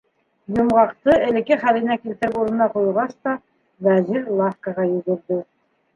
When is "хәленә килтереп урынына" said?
1.65-2.69